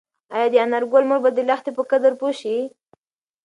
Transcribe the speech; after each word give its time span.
ایا 0.35 0.47
د 0.51 0.55
انارګل 0.65 1.03
مور 1.09 1.19
به 1.23 1.29
د 1.33 1.39
لښتې 1.49 1.71
په 1.77 1.83
قدر 1.91 2.11
پوه 2.19 2.31
شي؟ 2.39 2.57